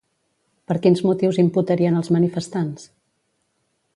[0.71, 2.91] Per quins motius imputarien als manifestants?